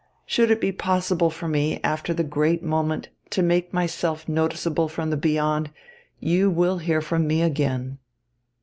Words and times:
Should 0.25 0.49
it 0.49 0.59
be 0.59 0.71
possible 0.71 1.29
for 1.29 1.47
me, 1.47 1.79
after 1.83 2.11
the 2.11 2.23
great 2.23 2.63
moment, 2.63 3.09
to 3.29 3.43
make 3.43 3.71
myself 3.71 4.27
noticeable 4.27 4.87
from 4.89 5.11
the 5.11 5.15
Beyond, 5.15 5.69
you 6.19 6.49
will 6.49 6.79
hear 6.79 7.01
from 7.01 7.27
me 7.27 7.43
again. 7.43 7.99